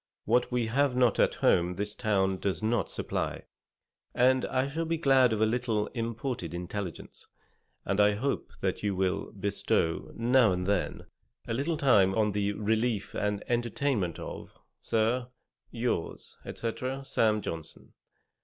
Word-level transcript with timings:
What 0.25 0.51
we 0.51 0.65
have 0.65 0.95
not 0.95 1.19
at 1.19 1.35
home 1.45 1.75
this 1.75 1.93
town 1.93 2.37
does 2.39 2.63
not 2.63 2.89
supply, 2.89 3.43
and 4.15 4.45
I 4.45 4.67
shall 4.67 4.85
be 4.85 4.97
glad 4.97 5.31
of 5.31 5.41
a 5.41 5.45
little 5.45 5.85
imported 5.93 6.55
intelligence, 6.55 7.27
and 7.85 7.99
hope 7.99 8.51
that 8.61 8.81
you 8.81 8.95
will 8.95 9.31
bestow, 9.31 10.11
now 10.15 10.53
and 10.53 10.65
then, 10.65 11.05
a 11.47 11.53
little 11.53 11.77
time 11.77 12.15
on 12.15 12.31
the 12.31 12.53
relief 12.53 13.13
and 13.13 13.43
entertainment 13.47 14.17
of, 14.17 14.57
Sir, 14.79 15.27
'Yours, 15.69 16.35
&c. 16.51 16.71
'Sam. 17.03 17.39
Johnson.' 17.43 17.93